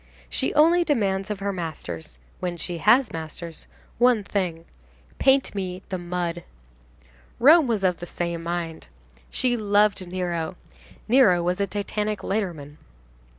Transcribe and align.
She 0.31 0.51
only 0.55 0.83
demands 0.83 1.29
of 1.29 1.41
her 1.41 1.53
masters—when 1.53 2.57
she 2.57 2.79
has 2.79 3.11
masters—one 3.11 4.23
thing: 4.23 4.65
"Paint 5.19 5.53
me 5.53 5.83
the 5.89 5.99
mud." 5.99 6.43
Rome 7.39 7.67
was 7.67 7.83
of 7.83 7.97
the 7.97 8.07
same 8.07 8.41
mind. 8.41 8.87
She 9.29 9.55
loved 9.55 10.11
Nero. 10.11 10.55
Nero 11.07 11.43
was 11.43 11.61
a 11.61 11.67
titanic 11.67 12.23
lighterman. 12.23 12.79